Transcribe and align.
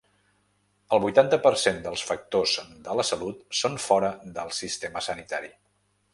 El 0.95 1.01
vuitanta 1.03 1.37
per 1.43 1.51
cent 1.63 1.77
dels 1.83 2.05
factors 2.11 2.55
de 2.89 2.97
la 3.01 3.07
salut 3.11 3.45
són 3.61 3.79
fora 3.85 4.13
del 4.41 4.55
sistema 4.63 5.07
sanitari. 5.11 5.55